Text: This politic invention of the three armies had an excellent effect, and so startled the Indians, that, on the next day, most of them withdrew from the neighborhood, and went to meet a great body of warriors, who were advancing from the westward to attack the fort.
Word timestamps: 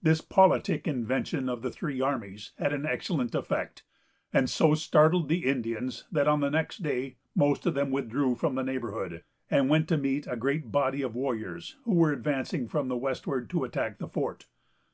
This 0.00 0.22
politic 0.22 0.88
invention 0.88 1.46
of 1.50 1.60
the 1.60 1.68
three 1.70 2.00
armies 2.00 2.52
had 2.58 2.72
an 2.72 2.86
excellent 2.86 3.34
effect, 3.34 3.82
and 4.32 4.48
so 4.48 4.72
startled 4.74 5.28
the 5.28 5.44
Indians, 5.44 6.04
that, 6.10 6.26
on 6.26 6.40
the 6.40 6.48
next 6.48 6.78
day, 6.82 7.16
most 7.34 7.66
of 7.66 7.74
them 7.74 7.90
withdrew 7.90 8.34
from 8.36 8.54
the 8.54 8.62
neighborhood, 8.64 9.24
and 9.50 9.68
went 9.68 9.86
to 9.88 9.98
meet 9.98 10.26
a 10.26 10.36
great 10.36 10.72
body 10.72 11.02
of 11.02 11.14
warriors, 11.14 11.76
who 11.84 11.92
were 11.96 12.12
advancing 12.12 12.66
from 12.66 12.88
the 12.88 12.96
westward 12.96 13.50
to 13.50 13.64
attack 13.64 13.98
the 13.98 14.08
fort. 14.08 14.46